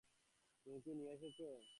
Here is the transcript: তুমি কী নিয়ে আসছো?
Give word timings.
তুমি 0.65 0.79
কী 0.85 0.91
নিয়ে 0.93 1.11
আসছো? 1.13 1.47